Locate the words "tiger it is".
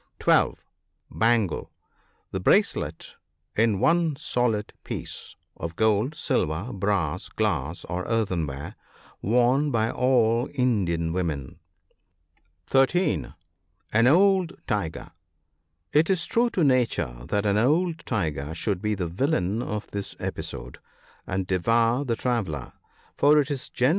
14.65-16.25